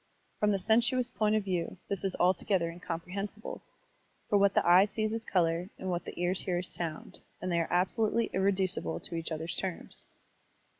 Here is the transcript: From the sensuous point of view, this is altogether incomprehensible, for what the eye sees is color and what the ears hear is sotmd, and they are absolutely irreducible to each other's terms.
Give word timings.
From 0.39 0.49
the 0.49 0.57
sensuous 0.57 1.11
point 1.11 1.35
of 1.35 1.43
view, 1.43 1.77
this 1.87 2.03
is 2.03 2.15
altogether 2.19 2.71
incomprehensible, 2.71 3.61
for 4.27 4.39
what 4.39 4.55
the 4.55 4.65
eye 4.67 4.85
sees 4.85 5.13
is 5.13 5.23
color 5.23 5.69
and 5.77 5.91
what 5.91 6.05
the 6.05 6.19
ears 6.19 6.41
hear 6.41 6.57
is 6.57 6.75
sotmd, 6.75 7.19
and 7.39 7.51
they 7.51 7.59
are 7.59 7.71
absolutely 7.71 8.31
irreducible 8.33 8.99
to 8.99 9.13
each 9.13 9.31
other's 9.31 9.55
terms. 9.55 10.05